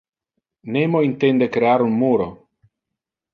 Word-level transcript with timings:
Nemo 0.73 0.99
intende 1.09 1.47
crear 1.55 1.81
un 1.87 1.93
muro. 2.01 2.27